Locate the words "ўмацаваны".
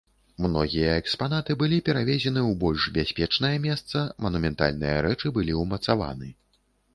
5.63-6.33